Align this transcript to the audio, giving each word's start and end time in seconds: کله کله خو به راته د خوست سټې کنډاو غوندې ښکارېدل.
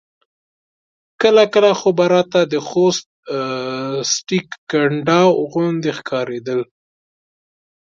کله 1.21 1.43
کله 1.53 1.71
خو 1.79 1.89
به 1.97 2.05
راته 2.13 2.41
د 2.53 2.55
خوست 2.67 3.07
سټې 4.11 4.39
کنډاو 4.69 5.29
غوندې 5.51 5.91
ښکارېدل. 5.97 6.61